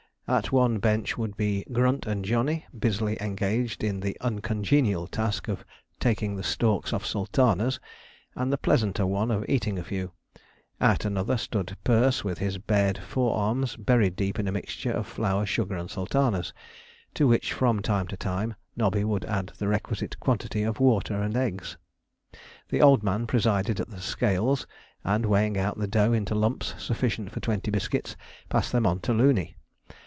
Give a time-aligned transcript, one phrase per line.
[0.27, 5.65] At one bench would be Grunt and Johnny busily engaged in the uncongenial task of
[5.99, 7.81] taking the stalks off sultanas,
[8.33, 10.13] and the pleasanter one of eating a few.
[10.79, 15.45] At another stood Perce with his bared forearms buried deep in a mixture of flour,
[15.45, 16.53] sugar, and sultanas,
[17.15, 21.35] to which from time to time Nobby would add the requisite quantities of water and
[21.35, 21.75] eggs.
[22.69, 24.65] The Old Man presided at the scales
[25.03, 28.15] and, weighing out the dough into lumps sufficient for twenty biscuits,
[28.47, 29.57] passed them on to Looney.